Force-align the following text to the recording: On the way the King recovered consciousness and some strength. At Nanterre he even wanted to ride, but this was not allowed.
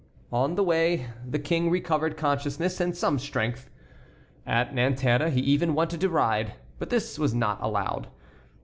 On 0.33 0.55
the 0.55 0.63
way 0.63 1.09
the 1.23 1.37
King 1.37 1.69
recovered 1.69 2.17
consciousness 2.17 2.79
and 2.81 2.97
some 2.97 3.19
strength. 3.19 3.69
At 4.47 4.73
Nanterre 4.73 5.29
he 5.29 5.41
even 5.41 5.75
wanted 5.75 6.01
to 6.01 6.09
ride, 6.09 6.53
but 6.79 6.89
this 6.89 7.19
was 7.19 7.35
not 7.35 7.59
allowed. 7.61 8.07